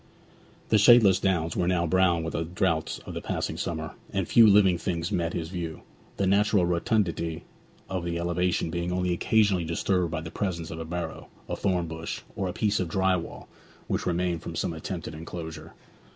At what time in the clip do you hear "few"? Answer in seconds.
4.27-4.47